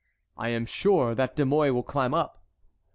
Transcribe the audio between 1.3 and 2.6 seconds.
De Mouy will climb up."